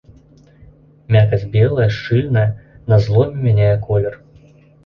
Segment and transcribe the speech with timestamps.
[1.15, 2.47] Мякаць белая, шчыльная,
[2.93, 4.19] на зломе мяняе колер.